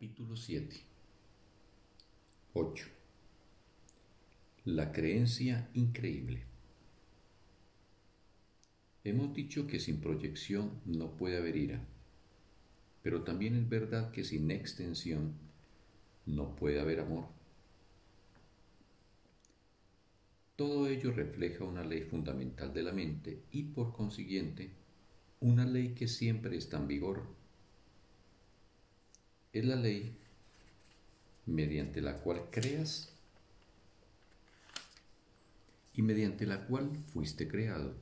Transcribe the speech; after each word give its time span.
Capítulo 0.00 0.34
7 0.34 0.80
8. 2.54 2.86
La 4.64 4.92
creencia 4.92 5.68
increíble. 5.74 6.42
Hemos 9.04 9.34
dicho 9.34 9.66
que 9.66 9.78
sin 9.78 10.00
proyección 10.00 10.80
no 10.86 11.18
puede 11.18 11.36
haber 11.36 11.54
ira, 11.54 11.84
pero 13.02 13.24
también 13.24 13.56
es 13.56 13.68
verdad 13.68 14.10
que 14.10 14.24
sin 14.24 14.50
extensión 14.50 15.34
no 16.24 16.56
puede 16.56 16.80
haber 16.80 17.00
amor. 17.00 17.26
Todo 20.56 20.86
ello 20.86 21.12
refleja 21.12 21.64
una 21.64 21.84
ley 21.84 22.04
fundamental 22.04 22.72
de 22.72 22.82
la 22.82 22.92
mente 22.92 23.42
y 23.52 23.64
por 23.64 23.92
consiguiente 23.92 24.70
una 25.40 25.66
ley 25.66 25.92
que 25.92 26.08
siempre 26.08 26.56
está 26.56 26.78
en 26.78 26.88
vigor 26.88 27.39
es 29.52 29.64
la 29.64 29.76
ley 29.76 30.16
mediante 31.46 32.00
la 32.00 32.18
cual 32.18 32.50
creas 32.50 33.12
y 35.94 36.02
mediante 36.02 36.46
la 36.46 36.66
cual 36.66 36.90
fuiste 37.12 37.48
creado. 37.48 37.94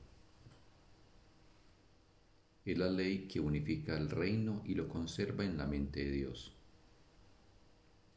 Es 2.66 2.76
la 2.76 2.90
ley 2.90 3.26
que 3.28 3.40
unifica 3.40 3.96
el 3.96 4.10
reino 4.10 4.62
y 4.66 4.74
lo 4.74 4.88
conserva 4.88 5.44
en 5.44 5.56
la 5.56 5.66
mente 5.66 6.04
de 6.04 6.10
Dios. 6.10 6.52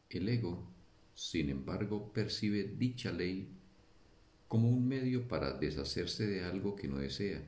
El 0.10 0.28
ego, 0.28 0.68
sin 1.16 1.50
embargo, 1.50 2.12
percibe 2.12 2.64
dicha 2.64 3.14
ley 3.14 3.48
como 4.50 4.70
un 4.70 4.86
medio 4.86 5.30
para 5.30 5.54
deshacerse 5.54 6.28
de 6.28 6.44
algo 6.44 6.76
que 6.76 6.90
no 6.90 6.98
desea 6.98 7.42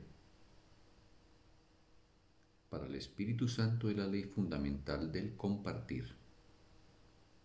para 2.74 2.86
el 2.86 2.96
Espíritu 2.96 3.46
Santo 3.46 3.88
es 3.88 3.96
la 3.96 4.08
ley 4.08 4.24
fundamental 4.24 5.12
del 5.12 5.36
compartir, 5.36 6.16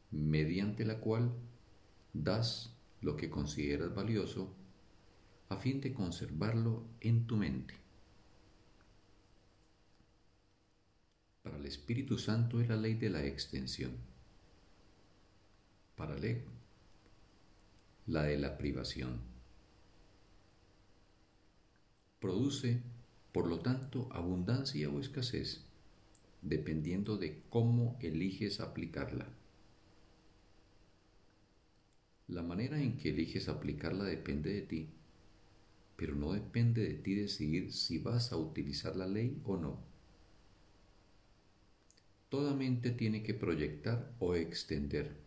mediante 0.10 0.84
la 0.84 1.00
cual 1.00 1.32
das 2.14 2.74
lo 3.02 3.16
que 3.16 3.30
consideras 3.30 3.94
valioso 3.94 4.52
a 5.50 5.58
fin 5.58 5.82
de 5.82 5.94
conservarlo 5.94 6.84
en 7.00 7.28
tu 7.28 7.38
mente. 7.38 7.76
Para 11.44 11.58
el 11.58 11.68
Espíritu 11.68 12.18
Santo 12.18 12.60
es 12.60 12.68
la 12.68 12.78
ley 12.78 12.96
de 12.96 13.12
la 13.12 13.24
extensión. 13.24 13.92
Para 15.96 16.16
el 16.16 16.44
la 18.08 18.24
de 18.24 18.40
la 18.40 18.58
privación. 18.58 19.22
Produce 22.20 22.82
por 23.32 23.48
lo 23.48 23.60
tanto, 23.60 24.08
abundancia 24.12 24.90
o 24.90 25.00
escasez, 25.00 25.64
dependiendo 26.42 27.18
de 27.18 27.42
cómo 27.50 27.98
eliges 28.02 28.60
aplicarla. 28.60 29.28
La 32.28 32.44
manera 32.44 32.82
en 32.82 32.98
que 32.98 33.10
eliges 33.10 33.50
aplicarla 33.50 34.04
depende 34.04 34.54
de 34.54 34.62
ti, 34.62 34.90
pero 35.96 36.16
no 36.16 36.34
depende 36.34 36.82
de 36.88 36.94
ti 36.94 37.16
decidir 37.16 37.74
si 37.74 37.98
vas 37.98 38.32
a 38.32 38.38
utilizar 38.38 38.96
la 38.96 39.08
ley 39.08 39.42
o 39.44 39.58
no. 39.58 39.80
Toda 42.30 42.54
mente 42.54 42.92
tiene 42.92 43.24
que 43.24 43.34
proyectar 43.34 44.14
o 44.20 44.36
extender, 44.36 45.18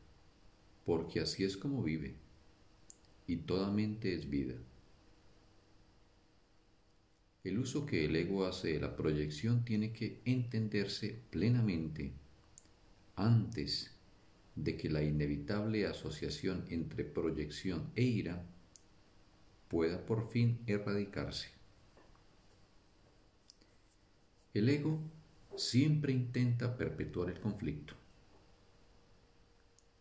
porque 0.86 1.20
así 1.20 1.44
es 1.44 1.56
como 1.56 1.82
vive, 1.82 2.14
y 3.26 3.36
toda 3.36 3.70
mente 3.70 4.14
es 4.14 4.30
vida. 4.30 4.54
El 7.44 7.58
uso 7.58 7.86
que 7.86 8.04
el 8.04 8.14
ego 8.14 8.46
hace 8.46 8.74
de 8.74 8.80
la 8.80 8.94
proyección 8.94 9.64
tiene 9.64 9.92
que 9.92 10.20
entenderse 10.24 11.20
plenamente 11.30 12.12
antes 13.16 13.90
de 14.54 14.76
que 14.76 14.88
la 14.88 15.02
inevitable 15.02 15.86
asociación 15.86 16.64
entre 16.68 17.04
proyección 17.04 17.90
e 17.96 18.02
ira 18.02 18.44
pueda 19.68 20.06
por 20.06 20.30
fin 20.30 20.60
erradicarse. 20.66 21.48
El 24.54 24.68
ego 24.68 25.00
siempre 25.56 26.12
intenta 26.12 26.76
perpetuar 26.76 27.30
el 27.30 27.40
conflicto. 27.40 27.94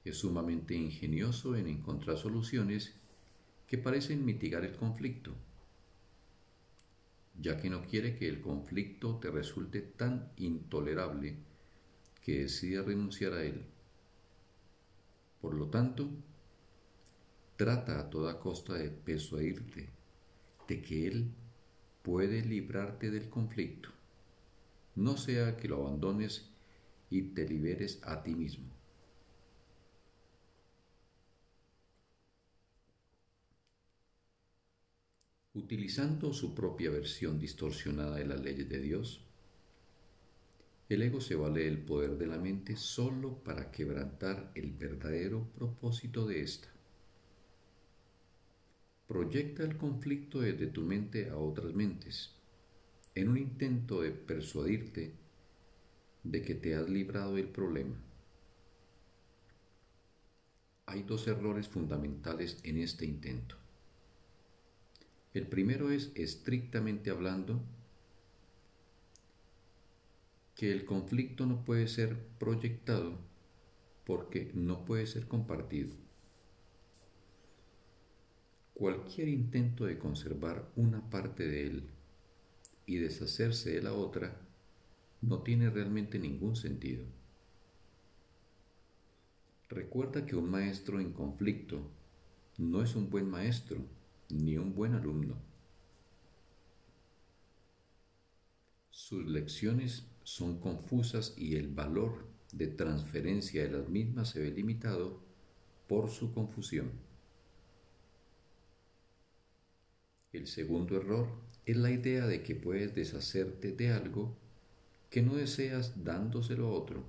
Es 0.04 0.18
sumamente 0.18 0.76
ingenioso 0.76 1.56
en 1.56 1.68
encontrar 1.68 2.18
soluciones 2.18 2.94
que 3.66 3.78
parecen 3.78 4.26
mitigar 4.26 4.64
el 4.64 4.76
conflicto 4.76 5.34
ya 7.42 7.58
que 7.58 7.70
no 7.70 7.82
quiere 7.82 8.16
que 8.16 8.30
el 8.30 8.40
conflicto 8.40 9.18
te 9.18 9.32
resulte 9.32 9.82
tan 9.82 10.32
intolerable 10.38 11.38
que 12.24 12.42
decida 12.42 12.84
renunciar 12.84 13.34
a 13.34 13.44
él. 13.44 13.66
Por 15.42 15.56
lo 15.56 15.68
tanto, 15.68 16.10
trata 17.58 18.00
a 18.00 18.10
toda 18.10 18.40
costa 18.40 18.76
de 18.76 18.92
persuadirte 18.92 19.90
de 20.68 20.82
que 20.82 21.08
él 21.08 21.32
puede 22.04 22.46
librarte 22.46 23.10
del 23.10 23.30
conflicto, 23.30 23.90
no 24.96 25.18
sea 25.18 25.58
que 25.58 25.68
lo 25.68 25.88
abandones 25.88 26.50
y 27.10 27.24
te 27.34 27.48
liberes 27.48 28.00
a 28.04 28.22
ti 28.22 28.36
mismo. 28.36 28.71
Utilizando 35.54 36.32
su 36.32 36.56
propia 36.56 36.90
versión 36.92 37.38
distorsionada 37.38 38.16
de 38.16 38.26
las 38.26 38.40
leyes 38.40 38.70
de 38.70 38.80
Dios, 38.80 39.22
el 40.88 41.02
ego 41.02 41.20
se 41.20 41.36
vale 41.36 41.66
del 41.66 41.80
poder 41.80 42.18
de 42.18 42.26
la 42.26 42.38
mente 42.38 42.78
solo 42.78 43.44
para 43.44 43.70
quebrantar 43.70 44.54
el 44.56 44.72
verdadero 44.72 45.46
propósito 45.54 46.26
de 46.26 46.40
ésta. 46.40 46.70
Proyecta 49.08 49.64
el 49.64 49.76
conflicto 49.76 50.40
desde 50.40 50.68
tu 50.68 50.84
mente 50.84 51.30
a 51.30 51.36
otras 51.36 51.74
mentes, 51.74 52.34
en 53.14 53.28
un 53.28 53.38
intento 53.38 54.04
de 54.04 54.12
persuadirte 54.12 55.18
de 56.24 56.42
que 56.44 56.56
te 56.56 56.76
has 56.76 56.88
librado 56.90 57.36
del 57.36 57.50
problema. 57.50 58.02
Hay 60.86 61.04
dos 61.04 61.28
errores 61.28 61.68
fundamentales 61.68 62.58
en 62.64 62.78
este 62.78 63.06
intento. 63.06 63.61
El 65.34 65.48
primero 65.48 65.92
es, 65.92 66.12
estrictamente 66.16 67.10
hablando, 67.10 67.62
que 70.56 70.72
el 70.72 70.84
conflicto 70.84 71.46
no 71.46 71.64
puede 71.64 71.88
ser 71.88 72.18
proyectado 72.38 73.18
porque 74.06 74.52
no 74.54 74.84
puede 74.84 75.08
ser 75.08 75.28
compartido. 75.28 75.96
Cualquier 78.74 79.30
intento 79.30 79.86
de 79.86 79.98
conservar 79.98 80.70
una 80.76 81.10
parte 81.10 81.48
de 81.48 81.68
él 81.68 81.90
y 82.86 82.98
deshacerse 82.98 83.72
de 83.72 83.82
la 83.82 83.94
otra 83.94 84.38
no 85.22 85.44
tiene 85.44 85.70
realmente 85.70 86.20
ningún 86.20 86.58
sentido. 86.58 87.06
Recuerda 89.70 90.26
que 90.26 90.36
un 90.36 90.50
maestro 90.50 91.00
en 91.00 91.14
conflicto 91.14 91.90
no 92.58 92.84
es 92.84 92.96
un 92.96 93.10
buen 93.10 93.30
maestro 93.30 93.86
ni 94.34 94.58
un 94.58 94.74
buen 94.74 94.94
alumno. 94.94 95.36
Sus 98.90 99.26
lecciones 99.26 100.06
son 100.24 100.60
confusas 100.60 101.34
y 101.38 101.56
el 101.56 101.68
valor 101.68 102.28
de 102.52 102.68
transferencia 102.68 103.64
de 103.64 103.72
las 103.72 103.90
mismas 103.90 104.30
se 104.30 104.42
ve 104.42 104.52
limitado 104.52 105.22
por 105.88 106.10
su 106.10 106.34
confusión. 106.34 106.92
El 110.32 110.48
segundo 110.48 110.96
error 110.98 111.28
es 111.66 111.76
la 111.76 111.92
idea 111.92 112.26
de 112.26 112.42
que 112.44 112.56
puedes 112.56 112.96
deshacerte 112.96 113.74
de 113.74 113.92
algo 113.92 114.38
que 115.10 115.22
no 115.22 115.36
deseas 115.36 116.04
dándoselo 116.06 116.68
a 116.68 116.72
otro. 116.72 117.04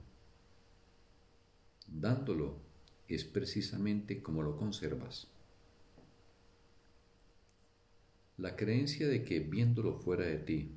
Dándolo 1.86 2.56
es 3.06 3.24
precisamente 3.24 4.22
como 4.22 4.42
lo 4.42 4.56
conservas. 4.56 5.28
La 8.38 8.56
creencia 8.56 9.08
de 9.08 9.24
que 9.24 9.40
viéndolo 9.40 9.94
fuera 9.94 10.24
de 10.24 10.38
ti 10.38 10.70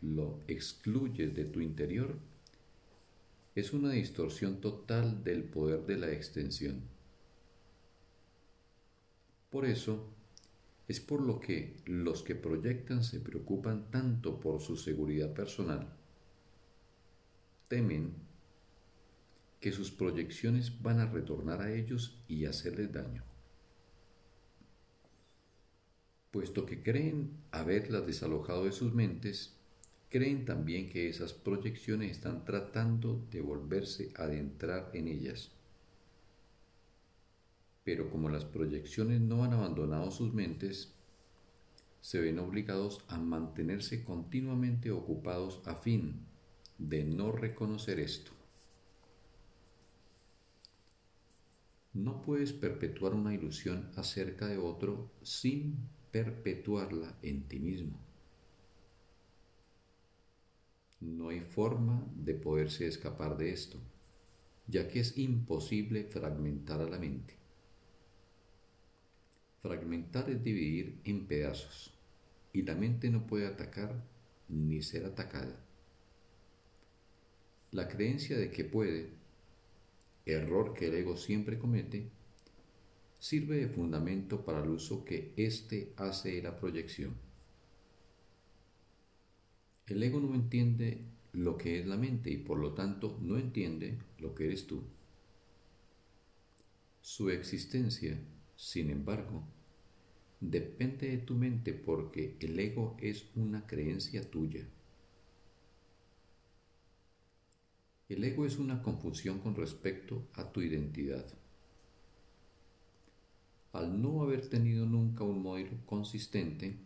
lo 0.00 0.40
excluyes 0.48 1.34
de 1.34 1.44
tu 1.44 1.60
interior 1.60 2.18
es 3.54 3.74
una 3.74 3.90
distorsión 3.90 4.60
total 4.62 5.22
del 5.22 5.44
poder 5.44 5.84
de 5.84 5.98
la 5.98 6.10
extensión. 6.10 6.80
Por 9.50 9.66
eso, 9.66 10.08
es 10.88 11.00
por 11.00 11.20
lo 11.20 11.38
que 11.38 11.76
los 11.84 12.22
que 12.22 12.34
proyectan 12.34 13.04
se 13.04 13.20
preocupan 13.20 13.90
tanto 13.90 14.40
por 14.40 14.62
su 14.62 14.76
seguridad 14.76 15.34
personal. 15.34 15.94
Temen 17.68 18.14
que 19.60 19.70
sus 19.70 19.90
proyecciones 19.90 20.82
van 20.82 20.98
a 21.00 21.06
retornar 21.06 21.60
a 21.60 21.72
ellos 21.72 22.18
y 22.26 22.46
hacerles 22.46 22.90
daño 22.90 23.31
puesto 26.32 26.66
que 26.66 26.82
creen 26.82 27.30
haberlas 27.52 28.06
desalojado 28.06 28.64
de 28.64 28.72
sus 28.72 28.92
mentes, 28.94 29.54
creen 30.08 30.44
también 30.44 30.88
que 30.88 31.08
esas 31.08 31.34
proyecciones 31.34 32.10
están 32.10 32.44
tratando 32.44 33.24
de 33.30 33.42
volverse 33.42 34.12
a 34.16 34.24
adentrar 34.24 34.90
en 34.94 35.08
ellas. 35.08 35.50
Pero 37.84 38.10
como 38.10 38.30
las 38.30 38.46
proyecciones 38.46 39.20
no 39.20 39.44
han 39.44 39.52
abandonado 39.52 40.10
sus 40.10 40.32
mentes, 40.32 40.94
se 42.00 42.20
ven 42.20 42.38
obligados 42.38 43.04
a 43.08 43.18
mantenerse 43.18 44.02
continuamente 44.02 44.90
ocupados 44.90 45.60
a 45.66 45.74
fin 45.74 46.26
de 46.78 47.04
no 47.04 47.30
reconocer 47.30 48.00
esto. 48.00 48.32
No 51.92 52.22
puedes 52.22 52.54
perpetuar 52.54 53.12
una 53.12 53.34
ilusión 53.34 53.90
acerca 53.96 54.46
de 54.46 54.56
otro 54.56 55.10
sin 55.22 55.76
perpetuarla 56.12 57.16
en 57.22 57.48
ti 57.48 57.58
mismo. 57.58 57.98
No 61.00 61.30
hay 61.30 61.40
forma 61.40 62.06
de 62.14 62.34
poderse 62.34 62.86
escapar 62.86 63.36
de 63.36 63.50
esto, 63.50 63.78
ya 64.68 64.86
que 64.86 65.00
es 65.00 65.18
imposible 65.18 66.04
fragmentar 66.04 66.80
a 66.80 66.88
la 66.88 66.98
mente. 66.98 67.34
Fragmentar 69.62 70.30
es 70.30 70.44
dividir 70.44 71.00
en 71.04 71.26
pedazos, 71.26 71.92
y 72.52 72.62
la 72.62 72.74
mente 72.74 73.10
no 73.10 73.26
puede 73.26 73.46
atacar 73.46 74.04
ni 74.48 74.82
ser 74.82 75.06
atacada. 75.06 75.58
La 77.70 77.88
creencia 77.88 78.36
de 78.36 78.50
que 78.50 78.64
puede 78.64 79.10
error 80.26 80.74
que 80.74 80.88
el 80.88 80.94
ego 80.94 81.16
siempre 81.16 81.58
comete, 81.58 82.10
sirve 83.22 83.58
de 83.58 83.68
fundamento 83.68 84.44
para 84.44 84.64
el 84.64 84.70
uso 84.70 85.04
que 85.04 85.32
éste 85.36 85.92
hace 85.96 86.32
de 86.32 86.42
la 86.42 86.58
proyección. 86.58 87.14
El 89.86 90.02
ego 90.02 90.18
no 90.18 90.34
entiende 90.34 91.04
lo 91.32 91.56
que 91.56 91.78
es 91.78 91.86
la 91.86 91.96
mente 91.96 92.32
y 92.32 92.38
por 92.38 92.58
lo 92.58 92.74
tanto 92.74 93.20
no 93.22 93.38
entiende 93.38 93.96
lo 94.18 94.34
que 94.34 94.46
eres 94.46 94.66
tú. 94.66 94.82
Su 97.00 97.30
existencia, 97.30 98.18
sin 98.56 98.90
embargo, 98.90 99.44
depende 100.40 101.08
de 101.08 101.18
tu 101.18 101.36
mente 101.36 101.74
porque 101.74 102.36
el 102.40 102.58
ego 102.58 102.96
es 103.00 103.26
una 103.36 103.68
creencia 103.68 104.28
tuya. 104.28 104.66
El 108.08 108.24
ego 108.24 108.46
es 108.46 108.58
una 108.58 108.82
confusión 108.82 109.38
con 109.38 109.54
respecto 109.54 110.26
a 110.34 110.50
tu 110.50 110.60
identidad. 110.60 111.24
Al 113.72 114.02
no 114.02 114.22
haber 114.22 114.48
tenido 114.48 114.84
nunca 114.84 115.24
un 115.24 115.42
modelo 115.42 115.78
consistente, 115.86 116.76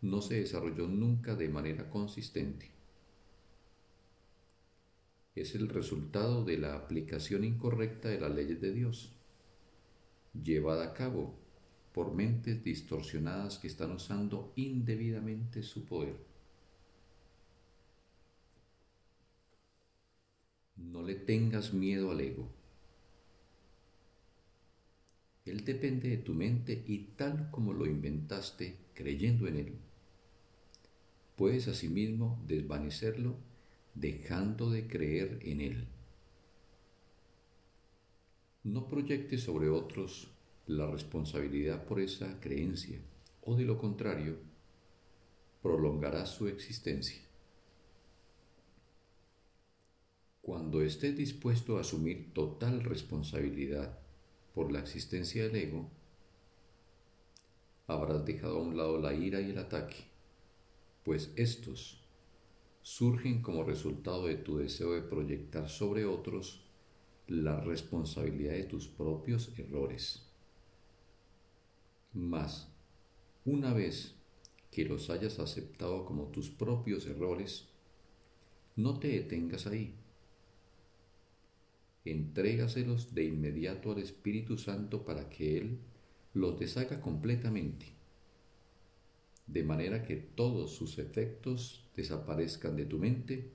no 0.00 0.22
se 0.22 0.36
desarrolló 0.40 0.88
nunca 0.88 1.34
de 1.34 1.48
manera 1.48 1.90
consistente. 1.90 2.70
Es 5.34 5.54
el 5.54 5.68
resultado 5.68 6.44
de 6.44 6.58
la 6.58 6.74
aplicación 6.74 7.44
incorrecta 7.44 8.08
de 8.08 8.20
las 8.20 8.34
leyes 8.34 8.60
de 8.60 8.72
Dios, 8.72 9.12
llevada 10.32 10.84
a 10.84 10.94
cabo 10.94 11.34
por 11.92 12.14
mentes 12.14 12.64
distorsionadas 12.64 13.58
que 13.58 13.66
están 13.66 13.92
usando 13.92 14.52
indebidamente 14.56 15.62
su 15.62 15.84
poder. 15.84 16.16
No 20.76 21.02
le 21.02 21.14
tengas 21.14 21.74
miedo 21.74 22.10
al 22.10 22.20
ego. 22.20 22.61
Él 25.44 25.64
depende 25.64 26.08
de 26.08 26.18
tu 26.18 26.34
mente 26.34 26.84
y 26.86 26.98
tal 27.16 27.50
como 27.50 27.72
lo 27.72 27.86
inventaste 27.86 28.76
creyendo 28.94 29.48
en 29.48 29.56
él, 29.56 29.72
puedes 31.36 31.66
asimismo 31.66 32.40
desvanecerlo 32.46 33.36
dejando 33.94 34.70
de 34.70 34.86
creer 34.86 35.40
en 35.42 35.60
él. 35.60 35.88
No 38.62 38.88
proyectes 38.88 39.42
sobre 39.42 39.68
otros 39.68 40.30
la 40.66 40.88
responsabilidad 40.88 41.84
por 41.84 41.98
esa 42.00 42.38
creencia 42.38 43.00
o 43.42 43.56
de 43.56 43.64
lo 43.64 43.76
contrario, 43.76 44.36
prolongarás 45.62 46.30
su 46.30 46.46
existencia. 46.46 47.20
Cuando 50.40 50.82
estés 50.82 51.16
dispuesto 51.16 51.76
a 51.76 51.80
asumir 51.80 52.32
total 52.32 52.84
responsabilidad 52.84 53.98
por 54.54 54.70
la 54.70 54.80
existencia 54.80 55.44
del 55.44 55.56
ego, 55.56 55.90
habrás 57.86 58.24
dejado 58.24 58.58
a 58.58 58.62
un 58.62 58.76
lado 58.76 58.98
la 58.98 59.14
ira 59.14 59.40
y 59.40 59.50
el 59.50 59.58
ataque, 59.58 60.04
pues 61.04 61.32
estos 61.36 62.02
surgen 62.82 63.42
como 63.42 63.64
resultado 63.64 64.26
de 64.26 64.36
tu 64.36 64.58
deseo 64.58 64.92
de 64.92 65.02
proyectar 65.02 65.68
sobre 65.68 66.04
otros 66.04 66.64
la 67.28 67.60
responsabilidad 67.60 68.54
de 68.54 68.64
tus 68.64 68.88
propios 68.88 69.56
errores. 69.58 70.28
Mas, 72.12 72.68
una 73.44 73.72
vez 73.72 74.16
que 74.70 74.84
los 74.84 75.10
hayas 75.10 75.38
aceptado 75.38 76.04
como 76.04 76.28
tus 76.28 76.50
propios 76.50 77.06
errores, 77.06 77.68
no 78.76 78.98
te 78.98 79.08
detengas 79.08 79.66
ahí 79.66 79.94
entrégaselos 82.04 83.14
de 83.14 83.24
inmediato 83.24 83.92
al 83.92 83.98
Espíritu 83.98 84.58
Santo 84.58 85.04
para 85.04 85.28
que 85.28 85.58
Él 85.58 85.78
los 86.34 86.58
deshaga 86.58 87.00
completamente, 87.00 87.86
de 89.46 89.62
manera 89.62 90.02
que 90.04 90.16
todos 90.16 90.74
sus 90.74 90.98
efectos 90.98 91.88
desaparezcan 91.94 92.76
de 92.76 92.86
tu 92.86 92.98
mente 92.98 93.50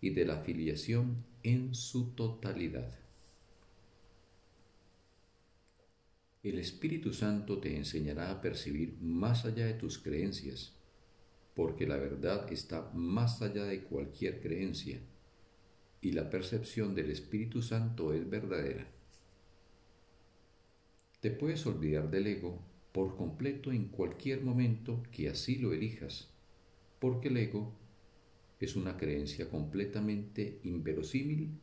y 0.00 0.10
de 0.10 0.24
la 0.24 0.38
filiación 0.38 1.24
en 1.42 1.74
su 1.74 2.10
totalidad. 2.10 2.98
El 6.42 6.58
Espíritu 6.58 7.12
Santo 7.12 7.58
te 7.58 7.76
enseñará 7.76 8.30
a 8.30 8.40
percibir 8.40 8.96
más 9.00 9.44
allá 9.44 9.66
de 9.66 9.74
tus 9.74 9.98
creencias, 9.98 10.72
porque 11.54 11.86
la 11.86 11.96
verdad 11.96 12.52
está 12.52 12.90
más 12.94 13.42
allá 13.42 13.64
de 13.64 13.82
cualquier 13.82 14.40
creencia 14.40 15.00
y 16.06 16.12
la 16.12 16.30
percepción 16.30 16.94
del 16.94 17.10
Espíritu 17.10 17.62
Santo 17.62 18.12
es 18.12 18.30
verdadera. 18.30 18.86
Te 21.20 21.32
puedes 21.32 21.66
olvidar 21.66 22.08
del 22.12 22.28
ego 22.28 22.62
por 22.92 23.16
completo 23.16 23.72
en 23.72 23.88
cualquier 23.88 24.40
momento 24.40 25.02
que 25.10 25.28
así 25.28 25.56
lo 25.56 25.72
elijas, 25.72 26.32
porque 27.00 27.26
el 27.26 27.38
ego 27.38 27.72
es 28.60 28.76
una 28.76 28.96
creencia 28.96 29.50
completamente 29.50 30.60
inverosímil 30.62 31.58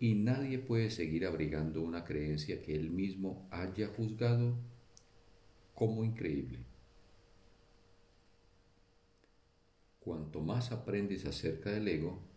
y 0.00 0.14
nadie 0.14 0.58
puede 0.58 0.90
seguir 0.90 1.24
abrigando 1.24 1.82
una 1.82 2.04
creencia 2.04 2.60
que 2.62 2.74
él 2.74 2.90
mismo 2.90 3.46
haya 3.52 3.86
juzgado 3.86 4.56
como 5.72 6.02
increíble. 6.02 6.58
Cuanto 10.00 10.40
más 10.40 10.72
aprendes 10.72 11.26
acerca 11.26 11.70
del 11.70 11.86
ego, 11.86 12.31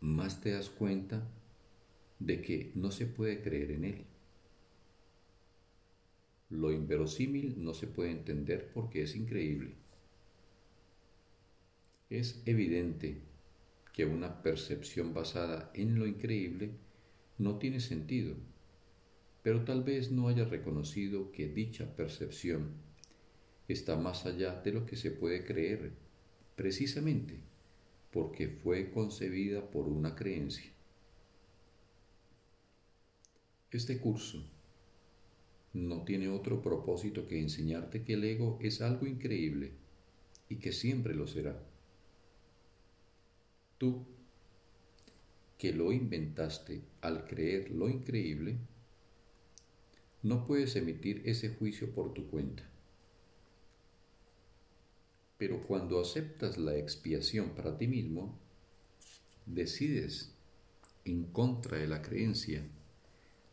más 0.00 0.40
te 0.40 0.52
das 0.52 0.70
cuenta 0.70 1.28
de 2.18 2.40
que 2.40 2.72
no 2.74 2.90
se 2.90 3.06
puede 3.06 3.40
creer 3.42 3.72
en 3.72 3.84
él. 3.84 4.04
Lo 6.48 6.72
inverosímil 6.72 7.62
no 7.62 7.74
se 7.74 7.86
puede 7.86 8.10
entender 8.10 8.70
porque 8.72 9.02
es 9.02 9.14
increíble. 9.14 9.74
Es 12.08 12.42
evidente 12.46 13.20
que 13.92 14.04
una 14.04 14.42
percepción 14.42 15.14
basada 15.14 15.70
en 15.74 15.98
lo 15.98 16.06
increíble 16.06 16.72
no 17.38 17.58
tiene 17.58 17.80
sentido, 17.80 18.34
pero 19.42 19.64
tal 19.64 19.84
vez 19.84 20.10
no 20.10 20.28
haya 20.28 20.44
reconocido 20.44 21.30
que 21.30 21.48
dicha 21.48 21.94
percepción 21.94 22.72
está 23.68 23.96
más 23.96 24.26
allá 24.26 24.60
de 24.60 24.72
lo 24.72 24.86
que 24.86 24.96
se 24.96 25.10
puede 25.10 25.44
creer, 25.44 25.92
precisamente 26.56 27.49
porque 28.12 28.48
fue 28.48 28.90
concebida 28.90 29.70
por 29.70 29.86
una 29.86 30.14
creencia. 30.14 30.70
Este 33.70 33.98
curso 34.00 34.44
no 35.72 36.02
tiene 36.04 36.28
otro 36.28 36.60
propósito 36.60 37.28
que 37.28 37.40
enseñarte 37.40 38.02
que 38.02 38.14
el 38.14 38.24
ego 38.24 38.58
es 38.60 38.80
algo 38.80 39.06
increíble 39.06 39.72
y 40.48 40.56
que 40.56 40.72
siempre 40.72 41.14
lo 41.14 41.28
será. 41.28 41.62
Tú, 43.78 44.04
que 45.56 45.72
lo 45.72 45.92
inventaste 45.92 46.82
al 47.00 47.26
creer 47.26 47.70
lo 47.70 47.88
increíble, 47.88 48.58
no 50.22 50.46
puedes 50.46 50.74
emitir 50.76 51.22
ese 51.24 51.50
juicio 51.50 51.94
por 51.94 52.12
tu 52.12 52.28
cuenta. 52.28 52.69
Pero 55.40 55.62
cuando 55.62 55.98
aceptas 55.98 56.58
la 56.58 56.76
expiación 56.76 57.50
para 57.56 57.78
ti 57.78 57.88
mismo, 57.88 58.38
decides 59.46 60.34
en 61.06 61.24
contra 61.24 61.78
de 61.78 61.88
la 61.88 62.02
creencia 62.02 62.62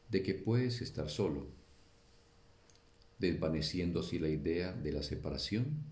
de 0.09 0.21
que 0.21 0.33
puedes 0.33 0.81
estar 0.81 1.09
solo, 1.09 1.47
desvaneciendo 3.19 4.01
así 4.01 4.19
la 4.19 4.27
idea 4.27 4.73
de 4.73 4.91
la 4.91 5.01
separación 5.01 5.85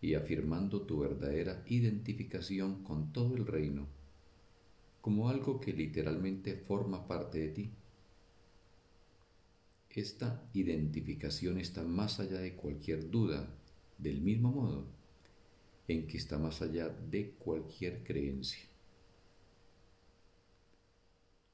y 0.00 0.14
afirmando 0.14 0.82
tu 0.86 1.00
verdadera 1.00 1.62
identificación 1.66 2.82
con 2.82 3.12
todo 3.12 3.36
el 3.36 3.46
reino 3.46 3.86
como 5.02 5.28
algo 5.28 5.60
que 5.60 5.72
literalmente 5.72 6.54
forma 6.54 7.06
parte 7.06 7.38
de 7.38 7.48
ti. 7.48 7.70
Esta 9.90 10.48
identificación 10.54 11.58
está 11.58 11.82
más 11.82 12.20
allá 12.20 12.38
de 12.40 12.54
cualquier 12.54 13.10
duda, 13.10 13.57
del 13.98 14.20
mismo 14.20 14.50
modo 14.50 14.86
en 15.88 16.06
que 16.06 16.16
está 16.16 16.38
más 16.38 16.62
allá 16.62 16.88
de 16.88 17.32
cualquier 17.32 18.04
creencia. 18.04 18.64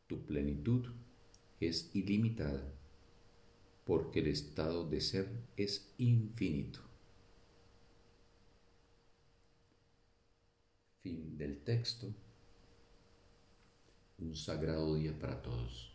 Tu 0.06 0.20
plenitud 0.26 0.86
es 1.60 1.90
ilimitada 1.94 2.62
porque 3.84 4.20
el 4.20 4.28
estado 4.28 4.88
de 4.88 5.00
ser 5.00 5.28
es 5.56 5.92
infinito. 5.98 6.80
Fin 11.02 11.36
del 11.36 11.62
texto. 11.62 12.12
Un 14.18 14.34
sagrado 14.34 14.94
día 14.94 15.18
para 15.18 15.40
todos. 15.42 15.93